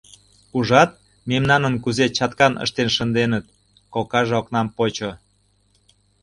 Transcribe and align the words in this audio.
Ужат, 0.57 0.91
мемнаным 1.29 1.75
кузе 1.83 2.05
чаткан 2.17 2.53
ыштен 2.63 2.89
шынденыт,— 2.95 3.45
кокаже 3.93 4.33
окнам 4.41 4.67
почо. 4.75 5.11